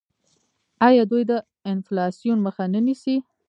آیا 0.87 1.03
دوی 1.11 1.23
د 1.31 1.33
انفلاسیون 1.71 2.39
مخه 2.45 2.65
نه 2.73 2.79
نیسي؟ 2.85 3.15